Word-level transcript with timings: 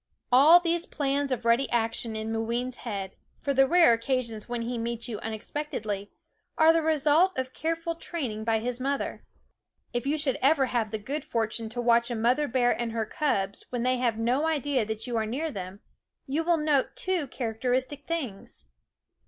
All 0.31 0.59
these 0.59 0.87
plans 0.87 1.31
of 1.31 1.45
ready 1.45 1.69
action 1.69 2.15
in 2.15 2.31
Moo 2.31 2.41
ween's 2.41 2.77
head, 2.77 3.15
for 3.39 3.53
the 3.53 3.67
rare 3.67 3.93
occasions 3.93 4.49
when 4.49 4.63
he 4.63 4.79
meets 4.79 5.07
you 5.07 5.19
unexpectedly, 5.19 6.11
are 6.57 6.73
the 6.73 6.81
result 6.81 7.33
of 7.33 7.35
THE 7.35 7.41
WOODS 7.41 7.61
careful 7.61 7.93
training 7.97 8.43
by 8.43 8.57
his 8.57 8.79
mother. 8.79 9.23
If 9.93 10.07
you 10.07 10.17
should 10.17 10.39
ever 10.41 10.65
have 10.65 10.89
the 10.89 10.97
good 10.97 11.23
fortune 11.23 11.69
to 11.69 11.81
watch 11.81 12.09
a 12.09 12.15
mother 12.15 12.47
bear 12.47 12.71
and 12.71 12.93
her 12.93 13.05
cubs 13.05 13.67
when 13.69 13.83
they 13.83 13.97
have 13.97 14.17
no 14.17 14.47
idea 14.47 14.85
that 14.85 15.05
you 15.05 15.17
are 15.17 15.27
near 15.27 15.51
them, 15.51 15.81
you 16.25 16.43
will 16.43 16.57
note 16.57 16.95
two 16.95 17.27
characteristic 17.27 18.07
things. 18.07 18.65